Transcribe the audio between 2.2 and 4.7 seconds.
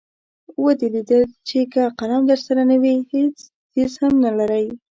درسره نه وي هېڅ څیز هم نلرئ.